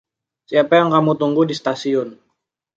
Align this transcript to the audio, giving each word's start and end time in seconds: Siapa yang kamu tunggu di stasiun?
Siapa 0.49 0.73
yang 0.81 0.89
kamu 0.95 1.11
tunggu 1.21 1.41
di 1.45 1.53
stasiun? 1.59 2.09